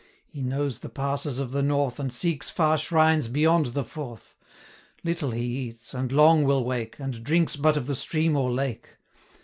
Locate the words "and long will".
5.93-6.63